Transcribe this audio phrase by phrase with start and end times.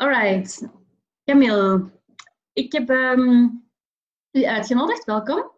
[0.00, 0.68] Alright.
[1.24, 1.90] Camille,
[2.52, 3.64] ik heb um,
[4.30, 5.04] u uitgenodigd.
[5.04, 5.50] Welkom.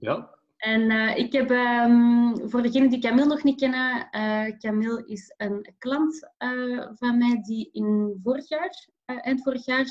[0.00, 0.37] Ja.
[0.58, 5.34] En uh, ik heb, um, voor degenen die Camille nog niet kennen, uh, Camille is
[5.36, 9.86] een klant uh, van mij die in vorig jaar, eind vorig jaar,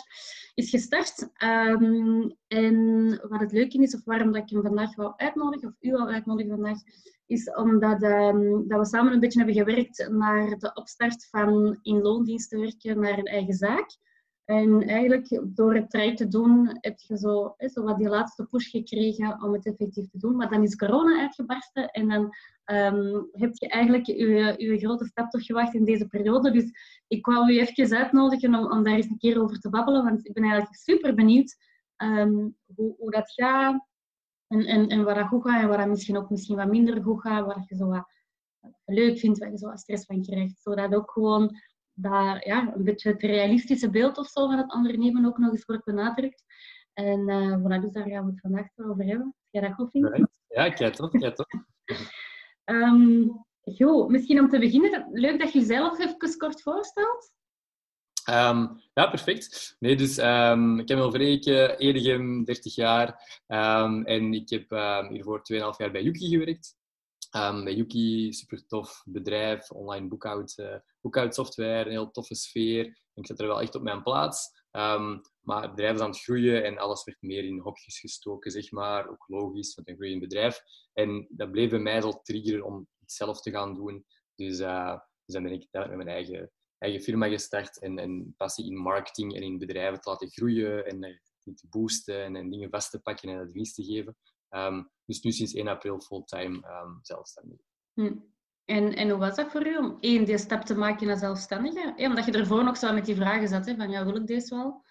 [0.53, 1.29] is gestart.
[1.43, 5.75] Um, en wat het leuke is, of waarom dat ik hem vandaag wou uitnodigen, of
[5.79, 6.79] u wou uitnodigen vandaag,
[7.25, 12.01] is omdat um, dat we samen een beetje hebben gewerkt naar de opstart van in
[12.01, 13.97] loondienst te werken naar een eigen zaak.
[14.47, 18.45] En eigenlijk door het traject te doen, heb je zo, hè, zo wat die laatste
[18.45, 20.35] push gekregen om het effectief te doen.
[20.35, 22.21] Maar dan is corona uitgebarsten en dan
[22.65, 26.51] um, heb je eigenlijk je, grote stap toch gewacht in deze periode.
[26.51, 26.71] Dus
[27.07, 30.25] ik wou u even uitnodigen om, om daar eens een keer over te babbelen, want
[30.27, 31.55] ik ben eigenlijk super benieuwd
[31.97, 33.85] um, hoe, hoe dat gaat
[34.47, 37.03] en, en, en wat dat goed gaat en wat dat misschien ook misschien wat minder
[37.03, 38.07] goed gaat, wat je zo wat
[38.85, 40.61] leuk vindt, waar je zo wat stress van krijgt.
[40.61, 41.55] Zodat ook gewoon
[41.99, 45.65] dat, ja, een beetje het realistische beeld of zo van het ondernemen ook nog eens
[45.65, 46.43] wordt benadrukt.
[46.93, 49.35] En uh, voilà, dus daar gaan we het vandaag over hebben.
[49.49, 50.27] Jij dat goed vindt.
[50.47, 51.47] Ja, kijk toch, kijk toch.
[52.65, 57.31] um, jo, misschien om te beginnen, leuk dat je jezelf even kort voorstelt.
[58.29, 59.75] Um, ja, perfect.
[59.79, 63.41] Nee, dus um, ik heb al Vreken, Edegem, 30 jaar.
[63.47, 64.69] Um, en ik heb
[65.09, 66.76] hiervoor 2,5 jaar bij Yuki gewerkt.
[67.31, 72.85] Bij Yuki, super tof bedrijf, online boekhoud, uh, boekhoudsoftware, een heel toffe sfeer.
[73.13, 74.65] Ik zat er wel echt op mijn plaats.
[75.41, 78.71] maar het bedrijf is aan het groeien en alles werd meer in hokjes gestoken, zeg
[78.71, 79.09] maar.
[79.09, 80.59] Ook logisch, want een groeiend bedrijf.
[80.93, 84.05] En dat bleef bij mij zo triggeren om iets zelf te gaan doen.
[84.35, 88.65] Dus, uh, dus dan ben ik met mijn eigen eigen firma gestart en, en passie
[88.65, 90.99] in marketing en in bedrijven te laten groeien en
[91.55, 94.17] te boosten en, en, dingen vast te pakken en advies te geven.
[94.49, 97.59] Um, dus nu sinds 1 april fulltime um, zelfstandig.
[97.93, 98.15] Hm.
[98.65, 101.93] En, en hoe was dat voor u om één, die stap te maken naar zelfstandige?
[101.97, 104.27] Ja, omdat je ervoor nog zo met die vragen zat, hè, van ja, wil ik
[104.27, 104.85] deze wel?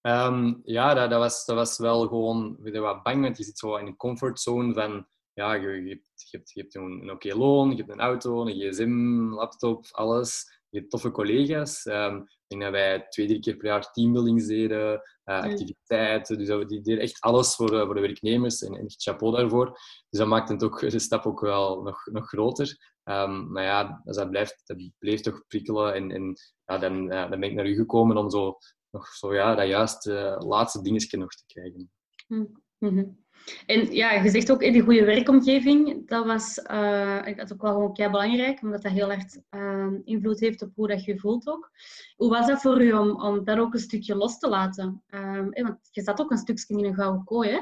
[0.00, 3.58] Um, ja, dat, dat, was, dat was wel gewoon weer wat bang, want je zit
[3.58, 7.10] zo in een comfortzone van ja, je, je, hebt, je, hebt, je hebt een, een
[7.10, 11.84] oké loon, je hebt een auto, een gsm, laptop, alles je hebt toffe collega's.
[11.84, 14.92] Um, ik denk dat wij twee, drie keer per jaar teambuildings deden,
[15.24, 16.38] uh, activiteiten.
[16.38, 19.66] Dus die deden echt alles voor, uh, voor de werknemers en, en echt chapeau daarvoor.
[20.08, 22.90] Dus dat maakt het ook, de stap ook wel nog, nog groter.
[23.04, 25.94] Um, maar ja, dus dat, blijft, dat bleef toch prikkelen.
[25.94, 28.56] En, en ja, dan, dan ben ik naar u gekomen om zo,
[28.90, 31.90] nog zo, ja, dat juiste laatste dingetje nog te krijgen.
[32.26, 33.21] Mm -hmm.
[33.66, 37.62] En ja, je zegt ook in die goede werkomgeving, dat was uh, dat is ook
[37.62, 41.48] wel gewoon belangrijk, omdat dat heel erg uh, invloed heeft op hoe dat je voelt
[41.48, 41.70] ook.
[42.16, 45.02] Hoe was dat voor u om, om dat ook een stukje los te laten?
[45.14, 47.60] Um, want je zat ook een stukje in een gouden kooi, hè?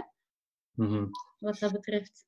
[0.74, 1.10] Mm -hmm.
[1.38, 2.24] Wat dat betreft.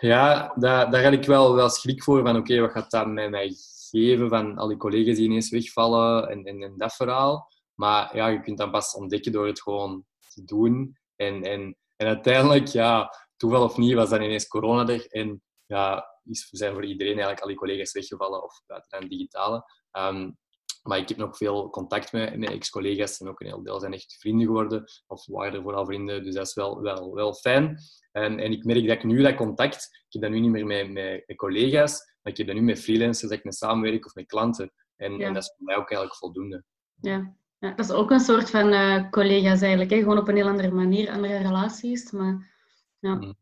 [0.00, 3.06] Ja, daar, daar had ik wel, wel schrik voor, van oké, okay, wat gaat dat
[3.06, 3.54] met mij
[3.90, 7.50] geven van al die collega's die ineens wegvallen en, en, en dat verhaal.
[7.74, 10.96] Maar ja, je kunt dat pas ontdekken door het gewoon te doen.
[11.16, 15.06] En, en en uiteindelijk, ja, toeval of niet, was dan ineens corona er.
[15.06, 19.64] En ja, is, zijn voor iedereen eigenlijk al die collega's weggevallen, of buiten digitale.
[19.92, 20.36] Um,
[20.82, 23.92] maar ik heb nog veel contact met, met ex-collega's en ook een heel deel zijn
[23.92, 27.78] echt vrienden geworden, of waren er vooral vrienden, dus dat is wel, wel, wel fijn.
[28.12, 30.66] En, en ik merk dat ik nu dat contact, ik heb dat nu niet meer
[30.66, 34.06] met, met, met collega's, maar ik heb dat nu met freelancers, dat ik met samenwerk
[34.06, 34.72] of met klanten.
[34.96, 36.64] En, en dat is voor mij ook eigenlijk voldoende.
[37.00, 39.90] Ja, ja, dat is ook een soort van uh, collega's eigenlijk.
[39.90, 39.98] Hè?
[39.98, 42.10] Gewoon op een heel andere manier, andere relaties.
[42.10, 42.50] Maar
[42.98, 43.34] ja, mm.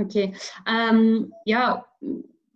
[0.00, 0.18] oké.
[0.18, 0.24] Okay.
[0.24, 0.34] Um,
[0.64, 1.86] ehm, ja,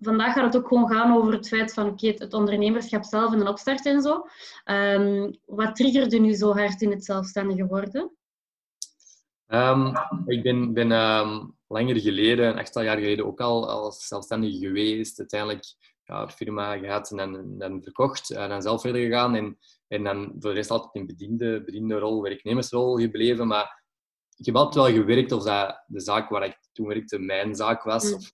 [0.00, 3.40] vandaag gaat het ook gewoon gaan over het feit van oké, het ondernemerschap zelf en
[3.40, 4.26] een opstart en zo.
[4.64, 8.10] Um, wat triggerde nu zo hard in het zelfstandige worden?
[9.46, 9.92] Um,
[10.26, 10.88] ik ben, ben
[11.68, 15.18] langer geleden, een aantal jaar geleden, ook al als zelfstandige geweest.
[15.18, 15.64] Uiteindelijk
[16.10, 18.31] ja, firma gehad en dan, dan verkocht.
[18.31, 19.34] En dan zelf verder gegaan.
[19.34, 19.59] En
[19.91, 23.47] en dan voor de rest altijd in bediende, bediende rol, werknemersrol gebleven.
[23.47, 23.84] Maar
[24.37, 27.82] ik heb altijd wel gewerkt of dat de zaak waar ik toen werkte mijn zaak
[27.82, 28.04] was.
[28.04, 28.15] Mm.
[28.15, 28.31] Of,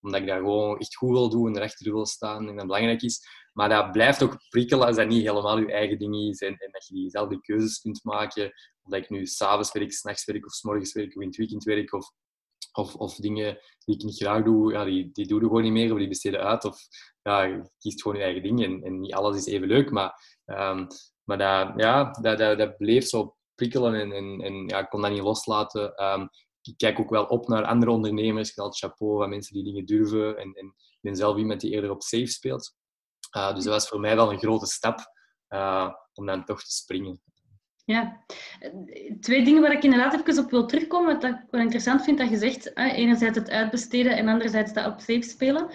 [0.00, 3.02] omdat ik daar gewoon echt goed wil doen en erachter wil staan en dat belangrijk
[3.02, 3.26] is.
[3.52, 6.40] Maar dat blijft ook prikkelen als dat niet helemaal je eigen ding is.
[6.40, 8.46] En, en dat je diezelfde keuzes kunt maken.
[8.82, 11.64] Of dat ik nu s'avonds werk, s'nachts werk of s'morgens werk of in het weekend
[11.64, 11.92] werk.
[11.92, 12.10] Of,
[12.76, 15.72] of, of dingen die ik niet graag doe, ja, die, die doe je gewoon niet
[15.72, 16.64] meer of die besteden uit.
[16.64, 16.78] Of
[17.22, 19.90] ja, je kiest gewoon je eigen ding en, en niet alles is even leuk.
[19.90, 20.86] Maar Um,
[21.24, 25.02] maar dat, ja, dat, dat, dat, bleef zo prikkelen en, en, en ja, ik kon
[25.02, 26.04] dat niet loslaten.
[26.04, 26.28] Um,
[26.62, 28.54] ik kijk ook wel op naar andere ondernemers.
[28.54, 30.36] Ik chapeau van mensen die dingen durven.
[30.36, 32.74] En, en ik ben zelf iemand die eerder op safe speelt.
[33.36, 34.98] Uh, dus dat was voor mij wel een grote stap
[35.48, 37.22] uh, om dan toch te springen.
[37.86, 38.24] Ja,
[39.20, 41.20] twee dingen waar ik inderdaad even op wil terugkomen.
[41.20, 45.00] Wat ik wel interessant vind dat je zegt, enerzijds het uitbesteden en anderzijds dat op
[45.00, 45.70] safe spelen.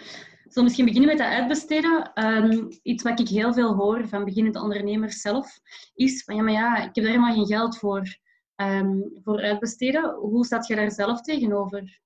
[0.47, 2.11] zal misschien beginnen met dat uitbesteden.
[2.13, 5.59] Ehm, iets wat ik heel veel hoor van beginnende ondernemers zelf,
[5.93, 8.17] is van ja, maar ja, ik heb daar helemaal geen geld voor,
[8.55, 10.13] um, voor uitbesteden.
[10.13, 11.99] Hoe staat je daar zelf tegenover?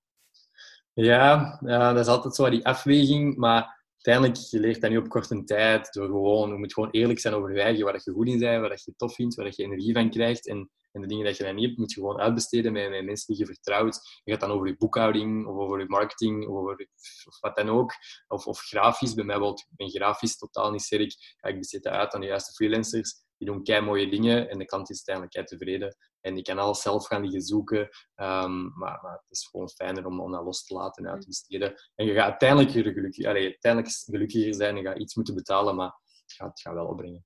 [0.94, 3.75] Ja, ja, dat is altijd zo die afweging, maar
[4.06, 7.34] uiteindelijk, je leert dat nu op korte tijd door gewoon, je moet gewoon eerlijk zijn
[7.34, 9.94] over je eigen, waar je goed in bent, waar je tof vindt, waar je energie
[9.94, 10.48] van krijgt.
[10.48, 13.06] En, en de dingen dat je dan niet hebt, moet je gewoon uitbesteden met, met
[13.06, 14.22] mensen die je vertrouwt.
[14.24, 16.90] Je gaat dan over je boekhouding, of over je marketing, of over
[17.26, 17.92] of wat dan ook.
[18.28, 21.16] Of, of grafisch, bij mij bijvoorbeeld, ik ben grafisch totaal niet sterk.
[21.42, 24.58] Ja, ik besteed dat uit aan de juiste freelancers die doen kei mooie dingen en
[24.58, 25.96] de klant is uiteindelijk kei tevreden.
[26.26, 27.80] En die kan alles zelf gaan liggen zoeken,
[28.16, 31.22] um, maar, maar, het is gewoon fijner om, om dat los te laten en uit
[31.22, 31.74] te besteden.
[31.96, 35.94] En je gaat uiteindelijk, gelukkig, allez, uiteindelijk gelukkiger zijn, je gaat iets moeten betalen, maar
[36.22, 37.26] het gaat, het gaat wel opbrengen.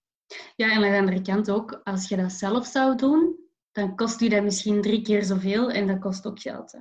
[0.56, 3.36] Ja, en aan de andere kant ook, als je dat zelf zou doen,
[3.72, 6.72] dan kost je dat misschien drie keer zoveel en dat kost ook geld.
[6.72, 6.80] Hè?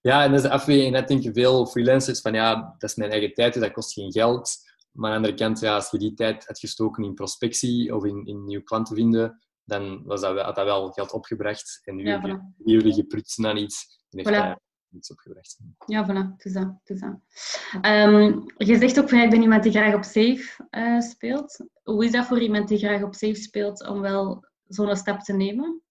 [0.00, 0.92] Ja, en dat is de afweging.
[0.92, 3.92] Net denk je veel freelancers van ja, dat is mijn eigen tijd, dus dat kost
[3.92, 4.56] geen geld.
[4.92, 8.04] Maar aan de andere kant, ja, als je die tijd had gestoken in prospectie of
[8.04, 11.80] in, in nieuwe klanten vinden, dan was dat, had dat wel geld opgebracht.
[11.84, 12.64] En nu ja, voilà.
[12.64, 14.48] jullie geprutsen aan iets en heeft voilà.
[14.48, 15.58] dat niets opgebracht.
[15.86, 16.32] Ja, voilà.
[16.36, 16.66] Het is dat.
[16.84, 17.18] Het is dat.
[17.84, 21.64] Um, je zegt ook van, ik ben iemand die graag op safe uh, speelt.
[21.82, 25.32] Hoe is dat voor iemand die graag op safe speelt om wel zo'n stap te
[25.32, 25.82] nemen?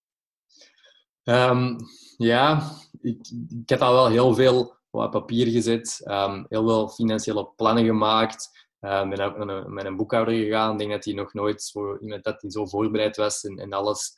[1.24, 1.78] Um,
[2.18, 2.72] ja,
[3.02, 3.28] ik,
[3.62, 8.67] ik heb al wel heel veel op papier gezet, um, heel veel financiële plannen gemaakt.
[8.82, 10.72] Uh, ben ook met een, met een boekhouder gegaan.
[10.72, 13.74] Ik denk dat hij nog nooit zo, iemand dat hij zo voorbereid was en, en
[13.74, 14.14] alles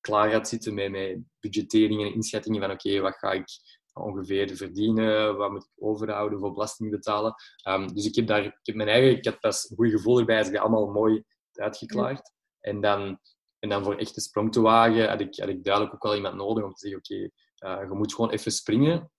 [0.00, 3.44] klaar gaat zitten met, met budgetteringen en inschattingen van oké, wat ga ik
[3.92, 7.34] ongeveer verdienen, wat moet ik overhouden, voor belasting betalen.
[7.68, 10.18] Um, dus ik heb, daar, ik heb mijn eigen, ik had pas een goed gevoel
[10.18, 12.32] erbij als ik dat allemaal mooi uitgeklaard.
[12.60, 13.18] En, dan,
[13.58, 16.16] en dan voor echt de sprong te wagen, had ik, had ik duidelijk ook wel
[16.16, 17.30] iemand nodig om te zeggen, oké,
[17.60, 19.10] okay, uh, je moet gewoon even springen.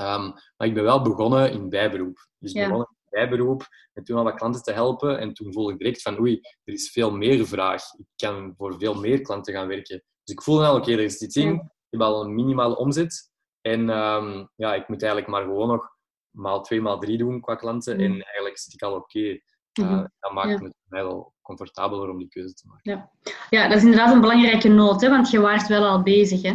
[0.00, 2.28] Um, maar ik ben wel begonnen in bijberoep.
[2.38, 2.62] Dus ja.
[2.62, 5.18] begonnen bijberoep en toen al wat klanten te helpen.
[5.18, 7.82] En toen voelde ik direct van, oei, er is veel meer vraag.
[7.98, 10.04] Ik kan voor veel meer klanten gaan werken.
[10.24, 11.54] Dus ik voelde al, oké, er is iets in.
[11.54, 11.60] Ik
[11.90, 13.30] heb al een minimale omzet.
[13.60, 15.88] En um, ja, ik moet eigenlijk maar gewoon nog
[16.30, 17.98] maal twee, maal drie doen qua klanten.
[17.98, 19.18] En eigenlijk zit ik al oké.
[19.18, 19.42] Okay.
[19.80, 20.12] Uh, mm -hmm.
[20.18, 20.72] Dat maakt ja.
[20.92, 22.90] Mij wel comfortabeler om die keuze te maken.
[22.90, 23.10] Ja,
[23.50, 26.42] ja dat is inderdaad een belangrijke noot, hè, want je waart wel al bezig.
[26.42, 26.54] Hè.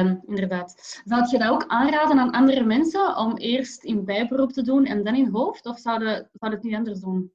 [0.00, 1.00] Um, inderdaad.
[1.04, 5.04] Zou je dat ook aanraden aan andere mensen om eerst in bijberoep te doen en
[5.04, 5.66] dan in hoofd?
[5.66, 7.32] Of zou, de, zou het niet anders doen?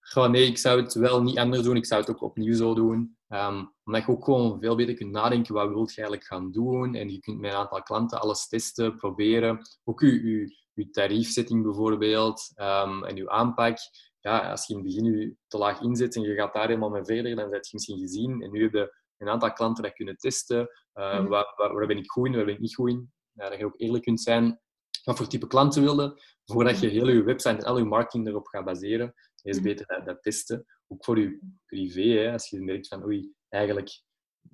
[0.00, 1.76] Gewoon, nee, ik zou het wel niet anders doen.
[1.76, 3.16] Ik zou het ook opnieuw zo doen.
[3.28, 6.94] Um, omdat je ook gewoon veel beter kunt nadenken, wat wil je eigenlijk gaan doen?
[6.94, 9.58] En je kunt met een aantal klanten alles testen, proberen.
[9.84, 13.78] Ook je, je, je tariefzetting bijvoorbeeld um, en je aanpak
[14.26, 16.90] ja, als je in het begin je te laag inzet en je gaat daar helemaal
[16.90, 18.42] mee verder, dan zet je misschien gezien.
[18.42, 20.68] En nu heb je een aantal klanten dat kunnen testen.
[20.94, 21.28] Uh, mm.
[21.28, 23.12] waar, waar, waar, ben ik goed in, waar ben ik niet goed in?
[23.32, 24.60] Ja, dat je ook eerlijk kunt zijn.
[25.04, 28.46] Wat voor type klanten wilde, voordat je heel je website en al je marketing erop
[28.46, 29.14] gaat baseren.
[29.42, 30.64] Is beter dat, dat, testen.
[30.86, 34.02] Ook voor je privé, hè, als je merkt van oei, eigenlijk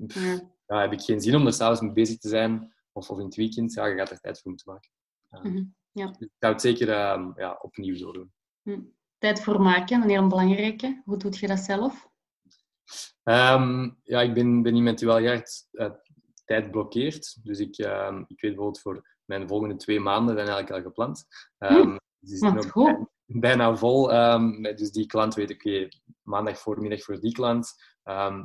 [0.06, 0.80] pff, ja.
[0.80, 2.74] heb ik geen zin om er s'avonds mee bezig te zijn.
[2.92, 4.90] Of, of in het weekend, ja, je gaat er tijd voor moeten maken.
[5.30, 5.74] Mm -hmm.
[5.92, 6.06] ja.
[6.06, 8.32] Dus ik zou het zeker uh, ja, opnieuw zo doen.
[8.62, 11.02] Mm tijd voor maken, een heel belangrijke.
[11.04, 12.08] Hoe doe je dat zelf?
[13.24, 15.90] Um, ja, ik ben, ben iemand die wel echt uh,
[16.44, 17.38] tijd blokkeert.
[17.42, 21.24] Dus ik, um, ik weet bijvoorbeeld voor mijn volgende twee maanden zijn eigenlijk al gepland.
[21.58, 24.08] Um, hm, zijn nog bijna, bijna vol.
[24.60, 25.92] dus die klant weet ik, okay,
[26.22, 27.74] maandag voormiddag voor die klant.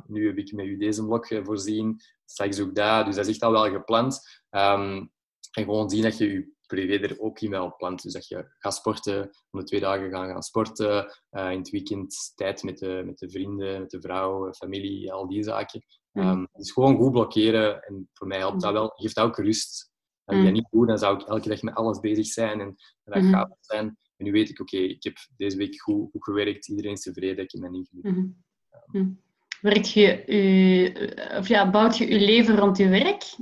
[0.06, 2.00] nu heb ik met u deze blok uh, voorzien.
[2.24, 3.04] Straks ook daar.
[3.04, 4.40] Dus dat is echt al wel gepland.
[4.50, 5.10] en
[5.50, 8.02] gewoon zien dat je je privé er ook in wel plant.
[8.02, 11.70] Dus dat je gaat sporten, om de twee dagen gaan, gaan sporten, uh, in het
[11.70, 15.82] weekend tijd met de, met de vrienden, met de vrouw, familie, al die zaken.
[16.12, 18.92] Um, dus gewoon goed blokkeren en voor mij helpt dat wel.
[18.94, 19.90] Geeft dat ook rust.
[20.24, 22.76] Als ik dat niet doe, dan zou ik elke dag met alles bezig zijn en,
[23.04, 23.96] en dat gaat zijn.
[24.16, 27.02] En nu weet ik, oké, okay, ik heb deze week goed, goed, gewerkt, iedereen is
[27.02, 28.44] tevreden, ik heb mijn niet gedaan.
[28.86, 29.26] Mm
[29.60, 30.92] Werkt je, u,
[31.38, 33.36] of ja, bouwt je je leven rond je werk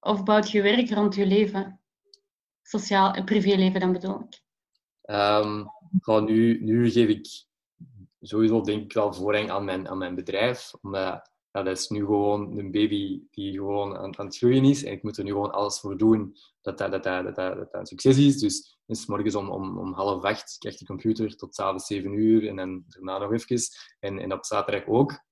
[0.00, 1.77] of bouwt je werk rond je leven?
[2.68, 4.40] Sociaal en privéleven dan bedoel ik?
[5.14, 5.70] Um,
[6.24, 7.46] nu, nu geef ik
[8.20, 10.72] sowieso denk ik wel voorrang aan mijn, aan mijn bedrijf.
[10.80, 14.84] Omdat ja, dat is nu gewoon een baby die gewoon aan, aan, het groeien is.
[14.84, 17.68] En ik moet er nu gewoon alles voor doen dat dat, dat, dat, dat, dat,
[17.70, 18.38] een succes is.
[18.38, 22.12] Dus is morgens om, om, om half acht krijg je de computer tot s'avonds zeven
[22.12, 22.48] uur.
[22.48, 23.58] En dan daarna nog even.
[24.00, 25.26] En, en op zaterdag ook.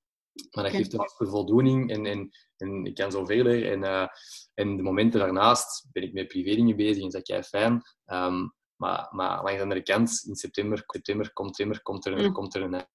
[0.51, 1.91] Maar dat geeft een voldoening.
[1.91, 3.71] En, en, en ik kan zoveel er.
[3.71, 4.07] En, uh,
[4.53, 7.81] en de momenten daarnaast ben ik met privé dingen bezig en dat is fijn.
[8.05, 12.33] Um, maar, maar langs de andere kant, in september, september komt, september, komt er, mm.
[12.33, 12.85] komt er een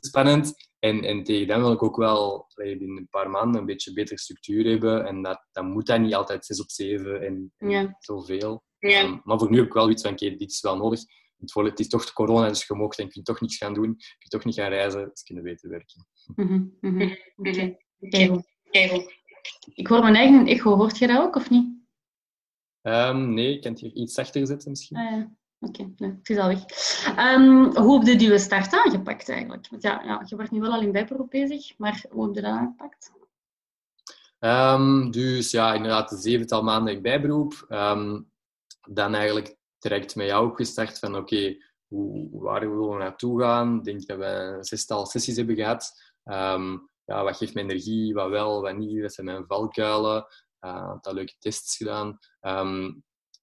[0.00, 0.54] spannend.
[0.78, 4.18] En, en tegen dan wil ik ook wel binnen een paar maanden een beetje betere
[4.18, 5.06] structuur hebben.
[5.06, 7.96] En dat, dat moet dan niet altijd 6 op 7 en, en ja.
[7.98, 8.64] zoveel.
[8.78, 9.02] Ja.
[9.02, 11.00] Um, maar voor nu heb ik wel iets van, oké, dit is wel nodig.
[11.38, 13.94] Het, het is toch de corona, dus je mocht en kunt toch niets gaan doen,
[13.98, 16.06] je kunt toch niet gaan reizen, dus kunnen beter werken.
[16.34, 17.16] Mm -hmm.
[19.74, 21.74] Ik hoor mijn eigen echo, hoort je dat ook of niet?
[22.82, 24.96] Um, nee, ik kan het hier iets zachter zetten misschien.
[24.96, 25.30] Ah, ja.
[25.60, 26.64] Oké, okay, nee, het is al weg.
[27.18, 29.68] Um, hoe heb je je start aangepakt eigenlijk?
[29.68, 32.40] Want ja, ja, je wordt nu wel al in bijberoep bezig, maar hoe heb je
[32.40, 33.12] dat aangepakt?
[34.38, 37.64] Um, dus ja, inderdaad, de zevental maanden in bijberoep.
[38.88, 39.56] dan eigenlijk
[39.88, 41.56] direct met jou gestart van oké,
[42.32, 43.76] waar willen we naartoe gaan?
[43.76, 45.92] Ik denk dat we een zestal sessies hebben gehad.
[47.04, 50.26] ja, wat geeft me energie, wat wel, wat niet, wat zijn mijn valkuilen.
[50.60, 52.18] Uh, aantal leuke tests gedaan.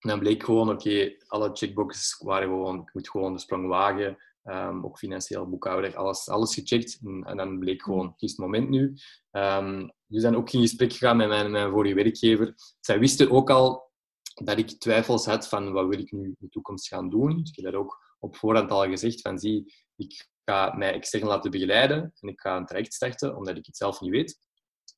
[0.04, 4.18] En dan bleek gewoon, oké, alle checkboxes waren gewoon, ik moet gewoon de sprong wagen.
[4.44, 7.00] Um, ook financieel boekhouder, alles, alles gecheckt.
[7.04, 8.96] En, en, dan bleek gewoon, is het moment nu.
[9.32, 12.54] Um, dus dan ook in gesprek gegaan met mijn, mijn vorige werkgever.
[12.80, 13.92] Zij wisten ook al
[14.34, 17.40] dat ik twijfels had van wat wil ik nu in de toekomst gaan doen.
[17.40, 21.52] Ik heb dat ook op voorhand al gezegd van zie, ik ga mij extern laten
[21.52, 24.40] begeleiden en ik ga een traject starten, omdat ik het zelf niet weet.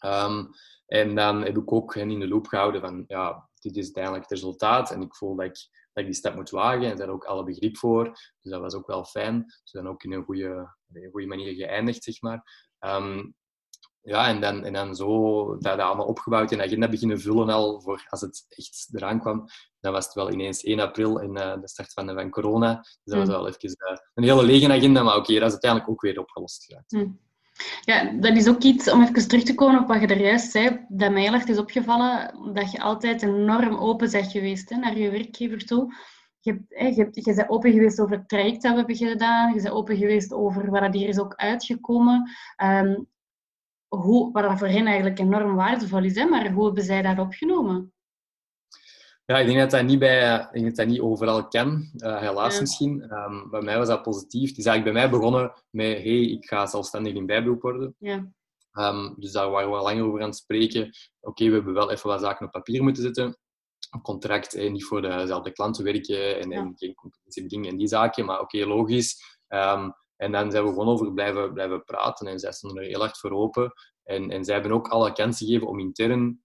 [0.06, 0.50] Um,
[0.86, 4.24] en dan heb ik ook hen in de loop gehouden van ja, dit is uiteindelijk
[4.24, 4.92] het resultaat.
[4.92, 5.58] En ik voel dat ik,
[5.94, 6.92] dat die stap moet wagen.
[6.92, 8.04] En daar ook alle begrip voor.
[8.42, 9.44] Dus dat was ook wel fijn.
[9.44, 12.70] Dus dan ook in een goede, een goede manier geëindigd, zeg maar.
[12.80, 13.36] Um,
[14.06, 17.82] ja, en dan, en dan zo dat, dat allemaal opgebouwd en agenda beginnen vullen al
[17.82, 19.46] voor als het echt eraan kwam.
[19.80, 22.76] Dan was het wel ineens 1 april in uh, de start van, van corona.
[22.76, 23.34] Dus dat was mm.
[23.34, 26.20] wel even uh, een hele lege agenda, maar oké, okay, dat is uiteindelijk ook weer
[26.20, 26.92] opgelost geraakt.
[26.92, 27.20] Mm.
[27.82, 30.52] Ja, dat is ook iets, om even terug te komen op wat je er juist
[30.52, 34.78] zei, dat mij heel erg is opgevallen, dat je altijd enorm open bent geweest hè,
[34.78, 35.94] naar je werkgever toe.
[36.40, 39.62] Je, hè, je, je bent open geweest over het traject dat we hebben gedaan, je
[39.62, 42.32] bent open geweest over wat hier is ook uitgekomen.
[42.64, 43.08] Um,
[44.02, 47.20] hoe, wat dat voor hen eigenlijk enorm waardevol is, hè, maar hoe hebben zij dat
[47.20, 47.94] opgenomen?
[49.26, 52.20] Ja, ik denk dat dat niet, bij, ik denk dat dat niet overal kan, uh,
[52.20, 53.14] helaas misschien.
[53.14, 54.50] Um, bij mij was dat positief.
[54.50, 57.96] Het is eigenlijk bij mij begonnen met, hey, ik ga zelfstandig in bijberoep worden.
[58.00, 58.32] Ja.
[58.74, 60.82] Um, dus daar waren we langer over aan het spreken.
[60.82, 63.38] Oké, okay, we hebben wel even wat zaken op papier moeten zetten.
[63.90, 66.58] Een contract, eh, niet voor dezelfde klanten werken en, ja.
[66.58, 68.26] en geen concurrentie dingen en die zaken.
[68.26, 69.38] Maar oké, okay, logisch.
[69.48, 73.00] Um, en dan zijn we gewoon over blijven, blijven praten en zij stonden er heel
[73.00, 73.74] hard voor open.
[74.04, 76.44] En, en zij hebben ook alle kansen gegeven om intern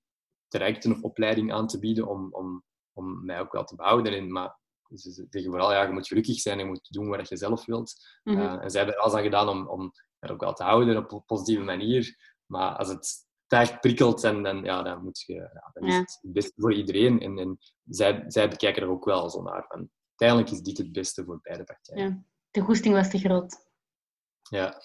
[0.48, 2.64] trajecten of opleiding aan te bieden om, om
[3.00, 4.12] om mij ook wel te behouden.
[4.12, 4.58] En, maar
[4.94, 7.94] ze zeggen vooral, ja, je moet gelukkig zijn, je moet doen wat je zelf wilt.
[8.22, 8.58] Mm -hmm.
[8.58, 11.24] en zij hebben alles aan gedaan om, om er ook wel te houden op een
[11.24, 12.16] positieve manier.
[12.46, 16.18] Maar als het echt prikkelt, en, dan, ja, dan, moet je, ja, dan is het
[16.20, 17.20] het beste voor iedereen.
[17.20, 19.64] En, en zij, zij bekijken er ook wel zo naar.
[19.68, 22.08] Van, uiteindelijk is dit het beste voor beide partijen.
[22.08, 22.24] Ja.
[22.50, 23.68] De goesting was te groot.
[24.50, 24.82] Ja.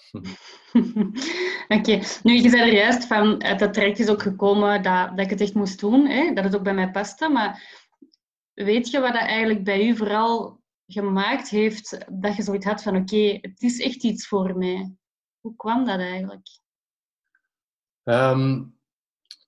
[1.78, 2.00] Oké.
[2.22, 5.40] Nu, je zei er juist van, dat traject is ook gekomen dat, dat ik het
[5.40, 6.06] echt moest doen.
[6.06, 6.32] Hè?
[6.32, 7.28] Dat het ook bij mij paste.
[7.28, 7.82] Maar
[8.52, 12.96] weet je wat dat eigenlijk bij u vooral gemaakt heeft dat je zoiets had van
[12.96, 14.94] oké, het is echt iets voor mij?
[15.40, 16.48] Hoe kwam dat eigenlijk?
[18.04, 18.78] Um,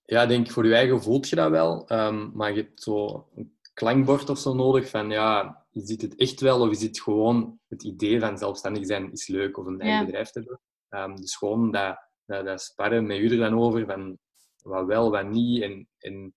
[0.04, 1.92] ja, ik denk voor je eigen voelt je dat wel.
[1.92, 6.16] Um, maar je hebt zo een klankbord of zo nodig van ja, is dit het
[6.16, 9.80] echt wel of is dit gewoon het idee van zelfstandig zijn is leuk of een
[9.80, 10.60] eigen bedrijf te hebben.
[10.88, 14.18] Um, dus gewoon dat, dat, dat sparren met u er dan over van
[14.62, 16.34] wat wel, wat niet en, en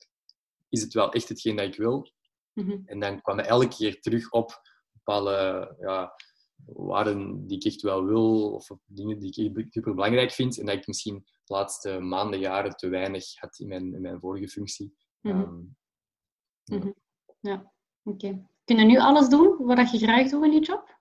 [0.69, 2.11] is het wel echt hetgeen dat ik wil.
[2.53, 2.77] Mhm.
[2.85, 6.13] En dan kwam elke keer terug op bepaalde ja,
[6.65, 10.75] waarden die ik echt wel wil, of dingen die ik super belangrijk vind, en dat
[10.75, 14.95] ik misschien de laatste maanden, jaren te weinig had in mijn, in mijn vorige functie.
[15.21, 15.75] Mm -hmm.
[16.63, 16.95] ja, mm -hmm.
[17.41, 17.71] Ja.
[18.03, 18.25] oké.
[18.25, 18.45] Okay.
[18.63, 20.99] Kun je nu alles doen wat je graag doet in je job?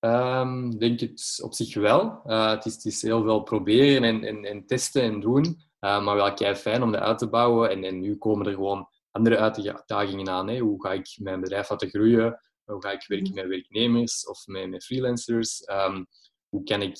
[0.00, 2.22] Um, denk het op zich wel.
[2.26, 5.44] Uh, het, is, het, is, heel veel proberen en, en, en testen en doen.
[5.80, 7.70] Uh, maar wel kei fijn om dat uit te bouwen.
[7.70, 10.48] En, en nu komen er gewoon andere uitdagingen aan.
[10.48, 10.58] Hè.
[10.58, 12.40] Hoe ga ik mijn bedrijf laten groeien?
[12.64, 15.68] Hoe ga ik werken met werknemers of met, freelancers?
[15.68, 16.06] Um,
[16.48, 16.96] hoe kan ik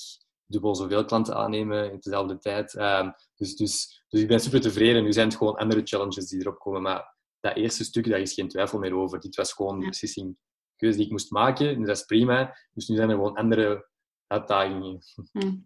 [0.47, 2.75] dubbel zoveel klanten aannemen in dezelfde tijd?
[2.75, 5.03] Um, dus, dus, dus ik ben super tevreden.
[5.03, 6.83] Nu zijn het gewoon andere challenges die erop komen.
[6.83, 9.21] Maar dat eerste stuk, daar is geen twijfel meer over.
[9.21, 10.37] Dit was gewoon de beslissing,
[10.77, 11.69] keuze die ik moest maken.
[11.69, 12.57] En dat is prima.
[12.73, 13.89] Dus nu zijn er gewoon andere
[14.27, 15.01] uitdagingen.
[15.33, 15.57] Hm.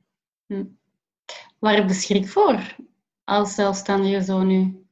[0.47, 0.65] Hm.
[1.59, 2.77] Waar heb je schrik voor
[3.25, 4.87] als zelfstandige zo nu?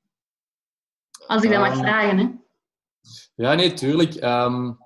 [1.27, 2.31] Als ik dat mag ehm, vragen, hè?
[3.35, 4.15] Ja, nee, tuurlijk.
[4.15, 4.79] Um,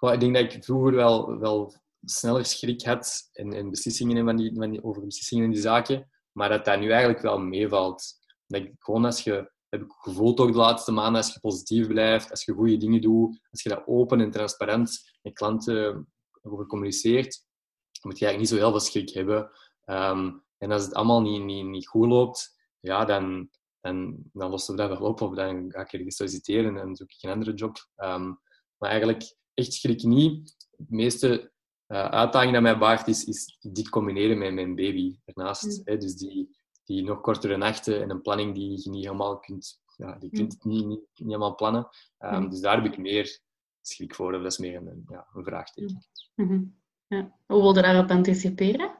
[0.00, 1.74] ik denk dat ik vroeger wel, wel
[2.04, 6.10] sneller schrik had in, in beslissingen van die, van die, over beslissingen in die zaken.
[6.32, 8.14] Maar dat dat nu eigenlijk wel meevalt.
[8.46, 11.86] Dat ik gewoon als je, heb ik gevoeld ook de laatste maanden, als je positief
[11.86, 16.08] blijft, als je goede dingen doet, als je dat open en transparant met klanten
[16.42, 17.44] over communiceert,
[17.90, 19.50] dan moet je eigenlijk niet zo heel veel schrik hebben.
[19.84, 24.76] Um, en als het allemaal niet, niet, niet goed loopt, ja, dan, en dan lossen
[24.76, 27.54] we dat wel op of dan ga ik ergens solliciteren en zoek ik een andere
[27.54, 27.76] job.
[27.96, 28.40] Um,
[28.76, 30.56] maar eigenlijk, echt schrik niet.
[30.70, 31.52] De meeste
[31.88, 35.64] uh, uitdaging dat mij baart is, is dit combineren met mijn baby ernaast.
[35.64, 35.80] Mm.
[35.84, 35.96] Hè?
[35.96, 36.56] Dus die,
[36.86, 40.64] die nog kortere nachten en een planning die je niet helemaal kunt, ja, die kunt
[40.64, 40.72] mm.
[40.72, 41.88] niet, niet, niet helemaal plannen.
[42.18, 42.50] Um, mm.
[42.50, 43.40] Dus daar heb ik meer
[43.80, 44.32] schrik voor.
[44.32, 46.06] Dat is meer een, ja, een vraagteken.
[46.34, 47.38] Mm ja.
[47.46, 48.98] Hoe wil je daarop anticiperen?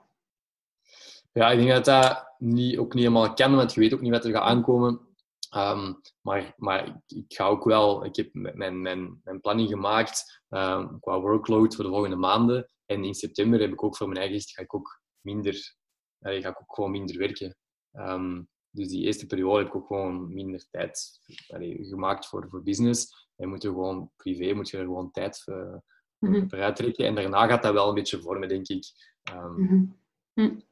[1.33, 4.11] Ja, ik denk dat dat niet, ook niet helemaal kan, want je weet ook niet
[4.11, 5.01] wat er gaat aankomen.
[5.57, 10.43] Um, maar maar ik, ik, ga ook wel, ik heb mijn, mijn, mijn planning gemaakt
[10.49, 12.71] um, qua workload voor de volgende maanden.
[12.87, 15.77] En in september heb ik ook voor mijn eigen ga ik ook minder,
[16.21, 17.57] uh, ga ik ook gewoon minder werken.
[17.99, 22.63] Um, dus die eerste periode heb ik ook gewoon minder tijd allee, gemaakt voor, voor
[22.63, 23.29] business.
[23.37, 25.57] En moet je gewoon privé moet je er gewoon tijd uh,
[26.19, 26.51] mm -hmm.
[26.51, 27.07] voor uittrekken.
[27.07, 28.85] En daarna gaat dat wel een beetje vormen, denk ik.
[29.57, 29.67] Mm
[30.35, 30.65] -hmm.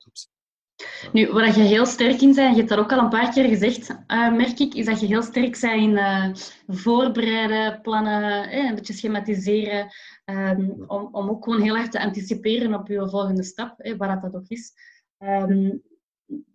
[1.13, 3.49] Nu, waar je heel sterk in bent, je hebt dat ook al een paar keer
[3.49, 6.35] gezegd, uh, merk ik, is dat je heel sterk bent in uh,
[6.67, 9.93] voorbereiden, plannen, eh, een beetje schematiseren,
[10.25, 14.21] um, om, om ook gewoon heel erg te anticiperen op je volgende stap, eh, waar
[14.21, 14.73] dat ook is.
[15.19, 15.83] Um,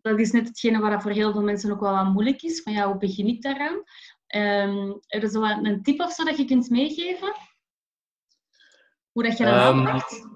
[0.02, 2.62] dat is net hetgene waar dat voor heel veel mensen ook wel wat moeilijk is,
[2.62, 3.84] van ja, hoe begin ik daaraan?
[4.36, 7.34] Um, heb je zo een tip of zo dat je kunt meegeven?
[9.12, 10.28] Hoe dat je dat um, aanpakt?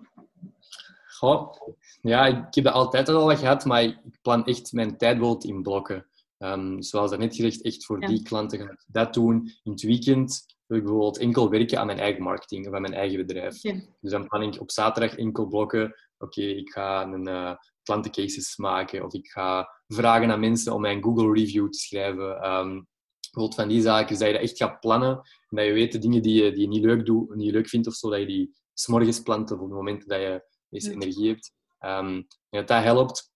[1.17, 1.53] Goh,
[2.01, 6.07] ja, ik heb dat altijd al gehad, maar ik plan echt mijn tijd in blokken.
[6.37, 9.51] Um, zoals net gezegd, echt voor die klanten ga ik dat doen.
[9.63, 12.93] In het weekend wil ik bijvoorbeeld enkel werken aan mijn eigen marketing of aan mijn
[12.93, 13.61] eigen bedrijf.
[13.61, 15.95] Dus dan plan ik op zaterdag enkel blokken.
[16.17, 21.03] Oké, ik ga een uh, klantencases maken of ik ga vragen aan mensen om mijn
[21.03, 22.49] Google review te schrijven.
[22.49, 22.87] Um,
[23.31, 25.15] bijvoorbeeld van die zaken, dat je dat echt gaat plannen
[25.49, 27.69] en dat je weet de dingen die je, die je niet, leuk doet, niet leuk
[27.69, 30.91] vindt of zo, dat je die s'morgens plant of op het moment dat je meeste
[30.91, 31.53] energie hebt.
[31.79, 33.31] Um, en dat dat helpt.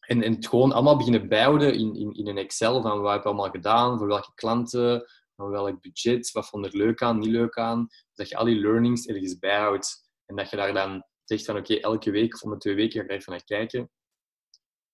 [0.00, 3.22] En, en het gewoon allemaal beginnen bijhouden in, in, in een Excel van wat heb
[3.22, 5.04] je allemaal gedaan, voor welke klanten,
[5.36, 7.88] van welk budget, wat vond er leuk aan, niet leuk aan.
[8.14, 10.10] Dat je al die learnings ergens bijhoudt.
[10.26, 13.00] En dat je daar dan zegt van oké, elke week of om de twee weken
[13.00, 13.90] ga ik even naar kijken.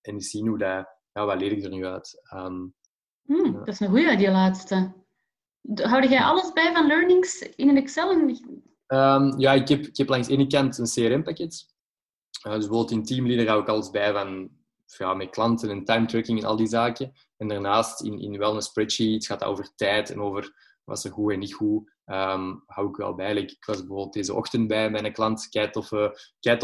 [0.01, 2.21] En eens zien hoe dat, ja, wat leer ik er nu uit.
[2.33, 2.75] Um,
[3.25, 4.93] hmm, Dat is een goede, die laatste.
[5.75, 8.11] Houd jij alles bij van learnings in een Excel?
[8.11, 11.65] Um, ja, ik heb, ik heb langs de ene kant een CRM-pakket.
[12.47, 14.49] Uh, dus bijvoorbeeld in Teamleader hou ik alles bij van
[14.97, 17.13] ja, met klanten en time tracking en al die zaken.
[17.37, 21.11] En daarnaast in, in wel een spreadsheet gaat het over tijd en over wat er
[21.11, 21.91] goed en niet goed.
[22.11, 23.35] Um, hou ik wel bij.
[23.35, 25.47] ik was bijvoorbeeld deze ochtend bij mijn klant.
[25.49, 25.75] Kijk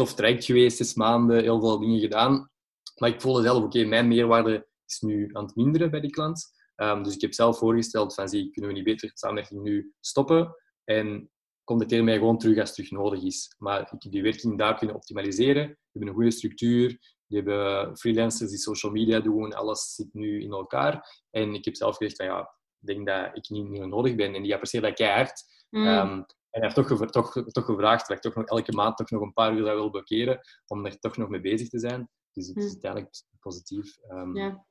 [0.00, 2.50] of, traject geweest, zes maanden, heel veel dingen gedaan.
[2.96, 6.54] Maar ik voelde zelf, oké, mijn meerwaarde is nu aan het minderen bij die klant.
[6.76, 9.92] Um, dus ik heb zelf voorgesteld van, zie, kunnen we niet beter het samenwerking nu
[10.00, 10.54] stoppen?
[10.84, 11.30] En
[11.64, 13.54] contacteer mij gewoon terug als het terug nodig is.
[13.58, 15.66] Maar ik heb die werking daar kunnen optimaliseren.
[15.68, 16.98] We hebben een goede structuur.
[17.26, 19.52] We hebben freelancers die social media doen.
[19.52, 21.22] Alles zit nu in elkaar.
[21.30, 24.34] En ik heb zelf gezegd van ja, denk dat ik niet meer nodig ben.
[24.34, 25.42] En die apprecieert dat keihard.
[25.70, 25.86] Mm.
[25.86, 29.10] Um, en hij heeft toch, toch, toch gevraagd dat ik toch nog elke maand toch
[29.10, 30.40] nog een paar uur zou willen blokkeren.
[30.66, 32.08] Om er toch nog mee bezig te zijn.
[32.32, 32.70] Dus het is mm.
[32.70, 33.96] uiteindelijk positief.
[34.10, 34.64] Um, ja.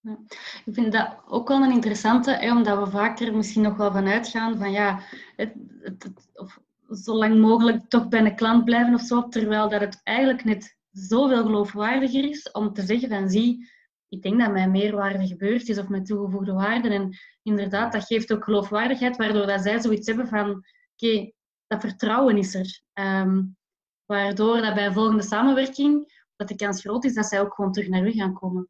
[0.00, 0.18] Ja.
[0.64, 3.92] Ik vind dat ook wel een interessante, hè, omdat we vaak er misschien nog wel
[3.92, 5.00] van uitgaan van ja,
[5.36, 6.58] het, het, of
[6.90, 10.76] zo lang mogelijk toch bij een klant blijven of zo, terwijl dat het eigenlijk net
[10.90, 13.70] zoveel geloofwaardiger is om te zeggen van zie,
[14.08, 16.88] ik denk dat mijn meerwaarde gebeurd is of mijn toegevoegde waarde.
[16.88, 20.64] En inderdaad, dat geeft ook geloofwaardigheid, waardoor dat zij zoiets hebben van
[20.96, 21.32] oké,
[21.66, 22.82] dat vertrouwen is er.
[22.94, 23.56] Um,
[24.04, 27.88] waardoor dat bij volgende samenwerking, dat de kans groot is dat zij ook gewoon terug
[27.88, 28.68] naar u gaan komen.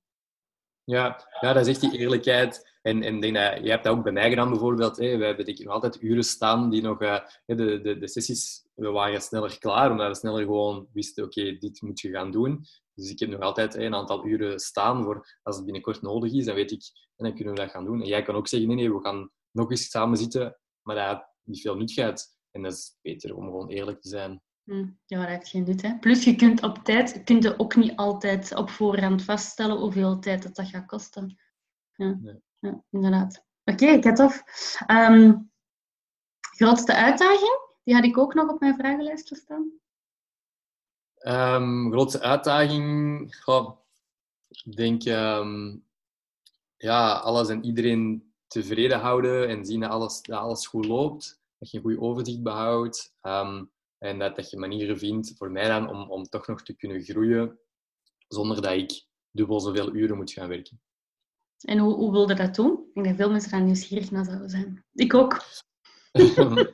[0.84, 2.75] Ja, ja, dat is echt die eerlijkheid.
[2.86, 4.96] En, en denk dat, je hebt dat ook bij mij gedaan bijvoorbeeld.
[4.96, 5.16] Hè.
[5.16, 7.02] Wij hebben denk ik, nog altijd uren staan die nog...
[7.02, 11.56] Uh, de, de, de sessies we waren sneller klaar, omdat we sneller gewoon wisten, oké,
[11.58, 12.64] dit moet je gaan doen.
[12.94, 16.44] Dus ik heb nog altijd een aantal uren staan voor als het binnenkort nodig is.
[16.44, 16.82] Dan weet ik,
[17.16, 18.00] en dan kunnen we dat gaan doen.
[18.00, 20.58] En jij kan ook zeggen, nee, nee, we gaan nog eens samen zitten.
[20.82, 22.36] Maar dat heeft niet veel nuttigheid.
[22.50, 24.42] En dat is beter om gewoon eerlijk te zijn.
[24.64, 25.82] Hm, ja, dat heeft geen nut.
[25.82, 25.98] Hè?
[25.98, 30.42] Plus, je kunt op tijd kun je ook niet altijd op voorhand vaststellen hoeveel tijd
[30.42, 31.36] dat, dat gaat kosten.
[31.92, 32.18] Ja,
[32.90, 33.44] inderdaad.
[33.64, 34.42] Oké, okay, Ketof.
[34.90, 35.50] Um,
[36.40, 37.64] grootste uitdaging?
[37.84, 39.72] Die had ik ook nog op mijn vragenlijst staan.
[41.26, 43.20] Um, grootste uitdaging?
[44.48, 45.84] Ik denk um,
[46.76, 51.40] ja, alles en iedereen tevreden houden en zien dat alles, dat alles goed loopt.
[51.58, 53.14] Dat je een goed overzicht behoudt.
[53.98, 57.02] En dat, dat je manieren vindt, voor mij dan, om, om toch nog te kunnen
[57.02, 57.58] groeien
[58.28, 60.80] zonder dat ik dubbel zoveel uren moet gaan werken.
[61.66, 62.72] En hoe, hoe wilde dat doen?
[62.72, 64.84] Ik denk dat veel mensen daar nieuwsgierig naar zouden zijn.
[64.92, 65.42] Ik ook.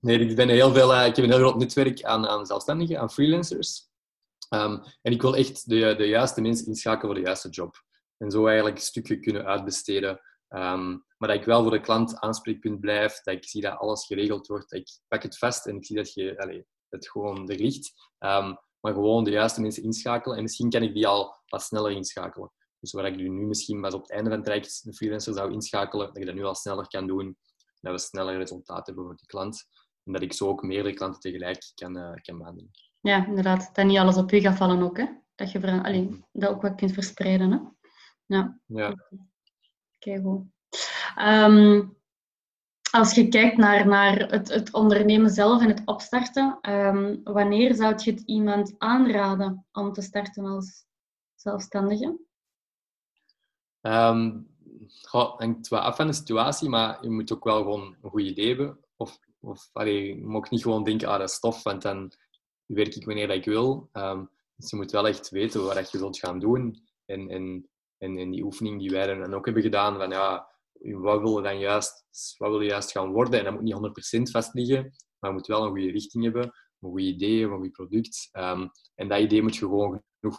[0.00, 3.00] nee, ik, ben heel veel, uh, ik heb een heel groot netwerk aan, aan zelfstandigen,
[3.00, 3.86] aan freelancers.
[4.54, 7.82] Um, en ik wil echt de, de juiste mensen inschakelen voor de juiste job.
[8.16, 10.20] En zo eigenlijk stukken kunnen uitbesteden.
[10.48, 14.06] Um, maar dat ik wel voor de klant aanspreekpunt blijf, dat ik zie dat alles
[14.06, 17.50] geregeld wordt, dat ik pak het vast en ik zie dat je allez, het gewoon
[17.50, 17.92] er ligt.
[18.18, 20.36] Um, maar gewoon de juiste mensen inschakelen.
[20.36, 22.52] En misschien kan ik die al wat sneller inschakelen.
[22.80, 25.52] Dus waar ik nu misschien pas op het einde van het traject een freelancer zou
[25.52, 27.36] inschakelen, dat ik dat nu al sneller kan doen.
[27.80, 29.66] Dat we sneller resultaat hebben voor die klant.
[30.04, 32.70] En dat ik zo ook meerdere klanten tegelijk kan, uh, kan behandelen.
[33.00, 33.70] Ja, inderdaad.
[33.74, 34.96] Dat niet alles op u gaat vallen ook.
[34.96, 35.06] Hè?
[35.34, 36.20] Dat je ver, allee, mhm.
[36.32, 37.50] dat ook wat kunt verspreiden.
[37.50, 37.58] Hè?
[38.26, 38.60] Ja.
[38.66, 38.96] ja.
[39.96, 40.44] Oké, goed.
[41.16, 41.86] Ehm,
[42.90, 47.94] als je kijkt naar, naar het, het ondernemen zelf en het opstarten, um, wanneer zou
[47.96, 50.84] je het iemand aanraden om te starten als
[51.34, 52.18] zelfstandige?
[53.82, 54.48] Um,
[55.02, 58.22] goh, hangt wel af van de situatie, maar je moet ook wel gewoon een goed
[58.22, 58.78] idee hebben.
[58.96, 62.12] Of, of allee, je mag niet gewoon denken, ah, dat is tof, want dan
[62.66, 63.88] werk ik wanneer ik wil.
[63.92, 66.82] Um, dus je moet wel echt weten wat je wilt gaan doen.
[67.04, 70.48] En, en, en, die oefening die wij dan ook hebben gedaan, van ja,
[70.80, 72.04] wat wil je dan juist,
[72.38, 73.38] wat wil je juist gaan worden?
[73.38, 74.82] En dat moet niet 100% vast liggen,
[75.18, 76.42] maar je moet wel een goede richting hebben,
[76.80, 78.28] een goed idee, een goed product.
[78.32, 80.38] Um, en dat idee moet je gewoon genoeg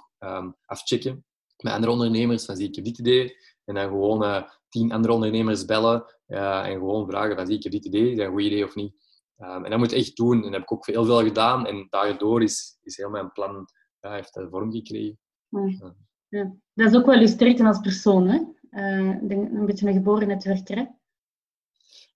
[0.65, 1.25] afchecken
[1.63, 2.45] met andere ondernemers.
[2.45, 3.36] Van zie ik heb dit idee.
[3.65, 7.63] En dan gewoon uh, tien andere ondernemers bellen uh, en gewoon vragen van zie ik
[7.63, 8.93] heb dit idee, is dat een goed idee of niet?
[9.38, 10.36] Um, en dat moet je echt doen.
[10.36, 11.65] En dat heb ik ook heel veel gedaan.
[11.65, 13.69] En daardoor is, is heel mijn plan,
[14.00, 15.19] ja, heeft dat vorm gekregen.
[15.50, 15.95] Ja.
[16.28, 16.56] Ja.
[16.74, 18.39] Dat is ook wel je als persoon, hè?
[18.72, 20.86] Uh, denk, een beetje een geboren netwerker, hè?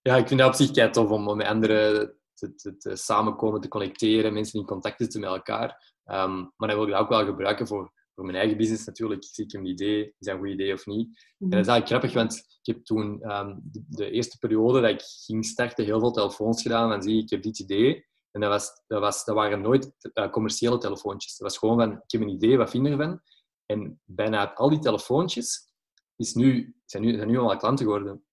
[0.02, 3.60] Ja, ik vind dat op zich kei tof om met anderen te, te, te, samenkomen,
[3.60, 5.92] te connecteren, mensen in contact te zetten met elkaar.
[6.04, 9.24] Um, maar dat wil ik dat ook wel gebruiken voor, voor mijn eigen business natuurlijk.
[9.24, 11.06] Zie ik een idee, is dat een goed idee of niet?
[11.38, 14.90] En dat is eigenlijk grappig, want ik heb toen um, de, de, eerste periode dat
[14.90, 16.92] ik ging starten heel veel telefoons gedaan.
[16.92, 18.06] En zie ik heb dit idee.
[18.30, 21.36] En dat, was, dat, was, dat waren nooit uh, commerciële telefoontjes.
[21.36, 23.20] Dat was gewoon van, ik heb een idee, wat vind je ervan?
[23.66, 25.72] En bijna al die telefoontjes
[26.16, 28.24] is nu, zijn, nu, zijn nu allemaal klanten geworden.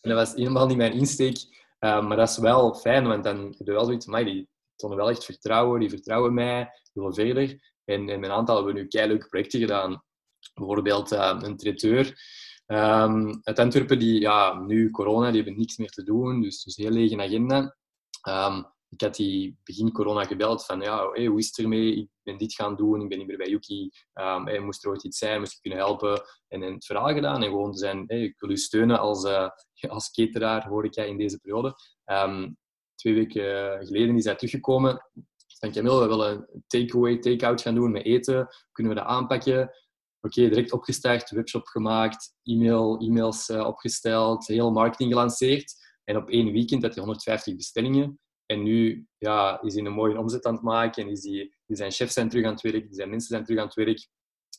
[0.00, 1.36] En dat was helemaal niet mijn insteek.
[1.80, 4.96] Uh, maar dat is wel fijn, want dan heb je wel zoiets van, die tonen
[4.96, 7.69] wel echt vertrouwen, die vertrouwen mij, die willen verder.
[7.90, 10.02] En in een aantal hebben we nu kei leuke projecten gedaan.
[10.54, 12.14] Bijvoorbeeld uh, een traiteur
[12.66, 16.76] um, uit Antwerpen, die ja, nu corona, die hebben niks meer te doen, dus, dus
[16.76, 17.76] heel lege agenda.
[18.28, 21.96] Um, ik had die begin corona gebeld van ja, hoe is het ermee?
[21.96, 23.90] Ik ben dit gaan doen, ik ben niet meer bij Yuki.
[24.12, 26.22] Hey, moest er ooit iets zijn, moest ik kunnen helpen?
[26.48, 29.48] En, en het verhaal gedaan en gewoon zijn, hey, ik wil u steunen als, uh,
[29.88, 31.74] als cateraar, hoor ik jij in deze periode.
[32.94, 35.10] Twee weken geleden is hij teruggekomen.
[35.60, 38.48] Van Camille, we willen een takeaway, take-out gaan doen met eten.
[38.72, 39.70] Kunnen we dat aanpakken?
[40.20, 45.74] Oké, direct opgestart, webshop gemaakt, e-mail, e-mails uh, opgesteld, heel marketing gelanceerd.
[46.04, 48.20] En op één weekend had hij 150 bestellingen.
[48.46, 51.02] En nu ja, is hij een mooie omzet aan het maken.
[51.02, 53.44] En is die, die zijn chefs zijn terug aan het werk, die zijn mensen zijn
[53.44, 54.08] terug aan het werk.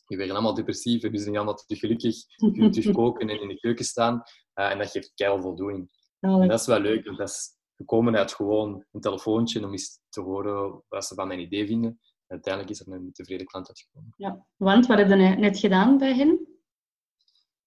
[0.06, 2.16] Die werden allemaal depressief, hebben ze niet allemaal terug gelukkig.
[2.36, 4.22] Kunnen terug koken en in de keuken staan.
[4.54, 5.88] Uh, en dat geeft keihard voldoening.
[6.20, 10.00] En dat is wel leuk, want dat is gekomen uit gewoon een telefoontje om eens
[10.08, 11.90] te horen wat ze van mijn idee vinden.
[12.26, 14.14] En uiteindelijk is er een tevreden klant uitgekomen.
[14.16, 16.28] Ja, want wat heb je net gedaan bij hen?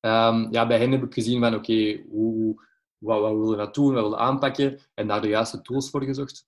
[0.02, 2.64] Um, ja, bij hen heb ik gezien van oké, okay, hoe
[2.98, 5.90] wat, wat willen we dat doen, wat willen we aanpakken en daar de juiste tools
[5.90, 6.48] voor gezocht.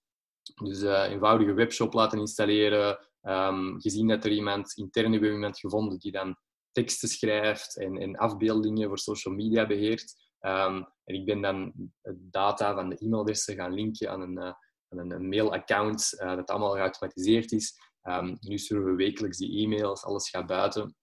[0.55, 5.99] Dus uh, eenvoudige webshop laten installeren, um, gezien dat er iemand, intern hebben iemand gevonden
[5.99, 6.37] die dan
[6.71, 10.15] teksten schrijft en, en afbeeldingen voor social media beheert.
[10.47, 11.73] Um, en ik ben dan
[12.17, 14.53] data van de e-mailadressen gaan linken aan een, uh,
[14.89, 17.75] aan een mailaccount uh, dat allemaal geautomatiseerd is.
[18.03, 20.95] Um, nu sturen we wekelijks die e-mails, alles gaat buiten.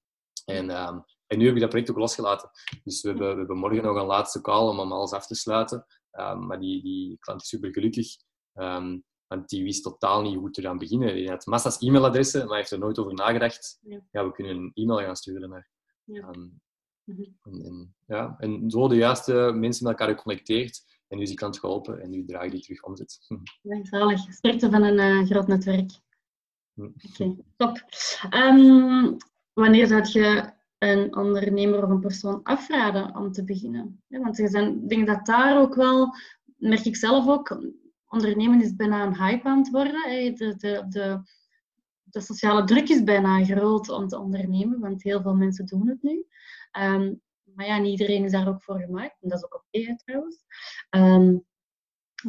[0.45, 2.51] En um, en nu heb ik dat project ook losgelaten.
[2.83, 5.87] Dus we hebben, we hebben morgen nog een laatste call om alles af te sluiten.
[6.13, 8.17] Um, maar die, die klant is super gelukkig.
[9.27, 11.09] Want die wist totaal niet hoe te gaan beginnen.
[11.09, 13.79] Hij had massa's e-mailadressen, maar heeft er nooit over nagedacht.
[13.83, 14.01] Ja.
[14.11, 15.71] ja we kunnen een e-mail gaan sturen naar.
[16.05, 16.31] Ja.
[17.07, 20.83] Um, en, en, ja, en zo de juiste mensen met elkaar geconnecteerd.
[21.09, 23.19] En nu is die klant geholpen en nu draai die terug omzet.
[23.63, 24.33] Ja, zalig.
[24.33, 25.91] Sterkte van een uh, groot netwerk.
[26.75, 26.83] Hm.
[26.83, 27.83] Oké, okay, top.
[28.31, 29.17] Um,
[29.53, 34.03] wanneer zou je een ondernemer of een persoon afraden om te beginnen.
[34.09, 36.15] want ik denk dat daar ook wel,
[36.57, 37.63] merk ik zelf ook,
[38.09, 40.35] ondernemen is bijna een hype aan het worden.
[40.35, 41.21] De, de, de,
[42.03, 46.03] de sociale druk is bijna groot om te ondernemen, want heel veel mensen doen het
[46.03, 46.27] nu.
[46.79, 49.23] Um, maar ja, niet iedereen is daar ook voor gemaakt.
[49.23, 50.45] En dat is ook oké okay, trouwens.
[50.91, 51.45] Um,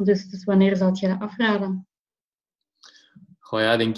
[0.04, 1.88] dus, dus wanneer zou je dat afraden?
[3.40, 3.98] Goh ja, ik denk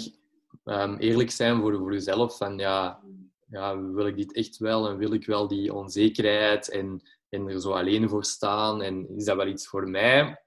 [0.64, 2.36] um, eerlijk zijn voor, voor jezelf.
[2.36, 3.02] Van, ja,
[3.46, 7.60] ja, wil ik dit echt wel en wil ik wel die onzekerheid en, en er
[7.60, 10.42] zo alleen voor staan en is dat wel iets voor mij?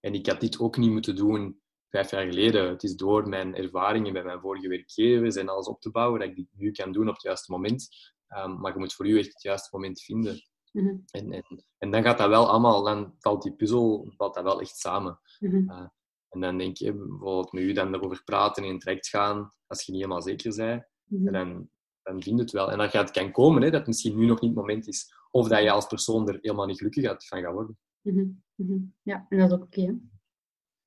[0.00, 2.68] En ik had dit ook niet moeten doen vijf jaar geleden.
[2.68, 6.28] Het is door mijn ervaringen bij mijn vorige werkgevers en alles op te bouwen dat
[6.28, 8.13] ik dit nu kan doen op het juiste moment.
[8.36, 10.42] Um, maar je moet voor u echt het juiste moment vinden.
[10.72, 10.96] Mhm.
[11.10, 14.60] en, en, en dan gaat dat wel allemaal, dan valt die puzzel valt dat wel
[14.60, 15.20] echt samen.
[15.38, 15.70] Mhm.
[15.70, 15.86] Uh,
[16.28, 19.82] en dan denk je bijvoorbeeld met u dan erover praten en in traject gaan, als
[19.82, 21.32] je niet helemaal zeker bent, Mhm.
[21.32, 21.68] dan,
[22.02, 22.70] dan vind je het wel.
[22.70, 25.14] En dat gaat, kan komen, hè, dat het misschien nu nog niet het moment is,
[25.30, 27.78] of dat je als persoon er helemaal niet gelukkig van gaat worden.
[29.02, 29.98] Ja, en dat is ook oké.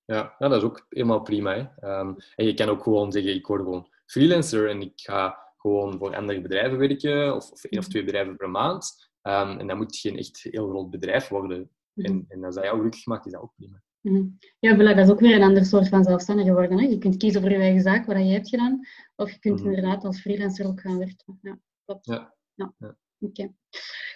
[0.05, 1.53] Ja, ja, dat is ook helemaal prima.
[1.53, 1.87] Hè.
[1.87, 5.97] Ehm, en je kan ook gewoon zeggen, ik word gewoon freelancer en ik ga gewoon
[5.97, 9.09] voor andere bedrijven werken, of, of één of twee bedrijven per maand.
[9.21, 11.69] Ehm, en dat moet geen echt heel groot bedrijf worden.
[11.93, 12.07] Mhm.
[12.07, 13.81] En, en als dat jou gelukkig maakt, is dat ook prima.
[14.01, 14.25] Mhm.
[14.59, 16.79] Ja, voilà, dat is ook weer een ander soort van zelfstandige worden.
[16.79, 16.85] Hè.
[16.85, 18.79] Je kunt kiezen voor je eigen zaak, wat je hebt gedaan.
[19.15, 19.67] Of je kunt Mhm.
[19.69, 21.39] inderdaad als freelancer ook gaan werken.
[21.41, 22.05] Ja, klopt.
[22.05, 22.33] Ja.
[22.55, 22.73] Ja.
[22.77, 22.95] Ja.
[23.19, 23.53] Oké.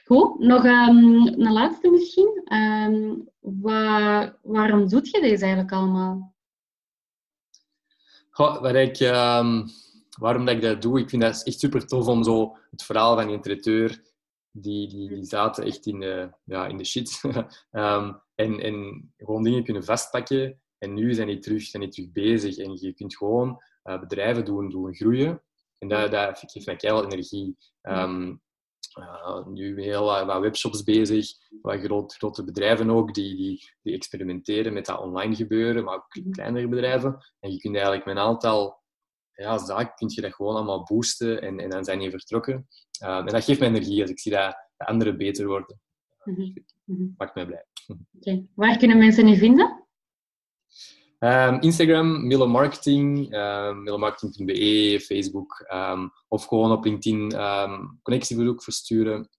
[0.06, 2.42] Goed, nog ehm, een laatste misschien.
[2.46, 6.36] Ehm, wa- waarom doet je deze eigenlijk allemaal?
[8.30, 9.00] Goh, wat ik,
[10.20, 13.16] waarom dat ik dat doe, ik vind dat echt super tof om zo het verhaal
[13.16, 14.02] van die traiteur,
[14.52, 17.22] die, die, die zaten echt in de, ja, in de shit.
[17.72, 20.62] Ehm, en, en gewoon dingen kunnen vastpakken.
[20.78, 22.58] En nu zijn die terug, zijn die terug bezig.
[22.58, 25.42] En je kunt gewoon eh, bedrijven doen, doen groeien.
[25.78, 27.58] En dat, dat geeft mij keihard energie.
[27.82, 28.36] Ehm,
[28.92, 31.28] eh, nu heel wat, wat webshops bezig,
[31.62, 36.08] wat groot, grote bedrijven ook, die, die, die experimenteren met dat online gebeuren, maar ook
[36.32, 37.18] kleinere bedrijven.
[37.40, 38.81] En je kunt eigenlijk met een aantal
[39.34, 42.68] ja, zaken kun je dat gewoon allemaal boosten en, en dan zijn die vertrokken.
[43.00, 45.80] Eh, en dat geeft mij energie als ik zie dat de anderen beter worden.
[46.24, 47.08] Mhm.
[47.18, 47.66] Maakt mij blij.
[48.18, 48.46] Oké.
[48.56, 49.86] Waar kunnen mensen je vinden?
[51.20, 57.34] Ehm, Instagram, Mille Marketing, um, millemarketing.be, Facebook ehm, of gewoon op LinkedIn
[58.02, 59.30] connectieverzoek versturen.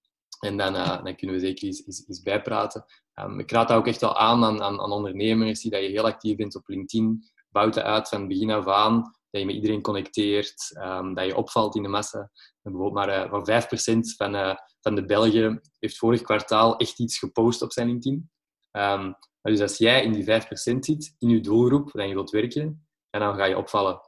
[0.43, 2.85] En dan, eh, dan kunnen we zeker eens, eens, bijpraten.
[3.13, 5.61] Ehm, ik raad dat ook echt wel aan, aan aan ondernemers.
[5.61, 7.23] Zie dat je heel actief bent op LinkedIn.
[7.49, 9.15] Bouw het uit van begin af aan.
[9.33, 10.71] Dat je met iedereen connecteert.
[10.73, 12.31] ehm, dat je opvalt in de massa.
[12.61, 17.17] Bijvoorbeeld maar eh, maar 5% van, eh, van de Belgen heeft vorig kwartaal echt iets
[17.17, 18.31] gepost op zijn LinkedIn.
[18.71, 22.87] Maar dus als jij in die 5% zit, in je doelgroep waarin je wilt werken,
[23.09, 24.01] en dan ga je opvallen.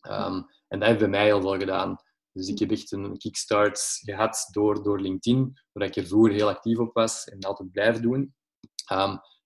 [0.00, 1.96] Ehm, en dat heeft bij mij heel veel gedaan.
[2.32, 6.48] Dus ik heb echt een kickstart gehad door, door LinkedIn, waar ik er vroeger heel
[6.48, 8.34] actief op was en altijd blijf doen.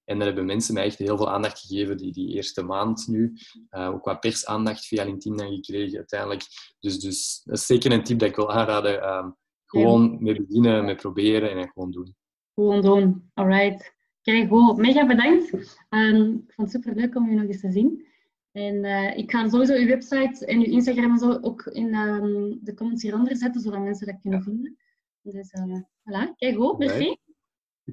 [0.07, 3.33] En daar hebben mensen mij echt heel veel aandacht gegeven die, die eerste maand nu.
[3.71, 6.42] Uh, ook wat persaandacht via LinkedIn dan gekregen uiteindelijk.
[6.81, 9.03] Dus, dus dat is zeker een tip dat ik wil aanraden.
[9.03, 9.31] Ehm,
[9.64, 12.14] gewoon mee beginnen, mee proberen en gewoon doen.
[12.55, 13.31] Gewoon doen.
[13.35, 13.95] Alright.
[14.23, 14.77] Kijk, goed.
[14.77, 15.53] Mega bedankt.
[15.90, 18.07] Um, ik vond het super leuk om je nog eens te zien.
[18.53, 22.59] En uh, ik ga sowieso uw website en uw Instagram en zo ook in um,
[22.62, 24.45] de comments hieronder zetten, zodat mensen dat kunnen ja.
[24.45, 24.77] vinden.
[25.23, 26.37] Dus uh, voilà.
[26.37, 26.79] Kijk, goed.
[26.79, 27.16] Merci.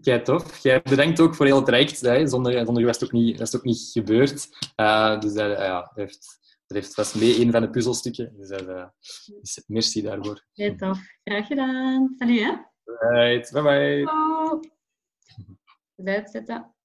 [0.02, 0.58] Jij tof.
[0.58, 2.02] Jij bedankt ook voor heel het traject.
[2.02, 2.28] Hè.
[2.28, 4.50] Zonder, zonder was het ook niet, dat is ook niet gebeurd.
[4.76, 8.34] Uh, dus dat, ja, dat heeft, dat heeft, was mee een van de puzzelstukken.
[8.38, 8.94] Dus, dat,
[9.42, 10.46] dus merci daarvoor.
[10.54, 11.00] Heel tof.
[11.24, 12.16] Graag gedaan.
[12.18, 12.52] Salut, hè.
[13.10, 13.52] Right.
[13.52, 14.04] Bye bye.
[14.04, 14.60] Ciao.
[16.06, 16.76] Uitzetten.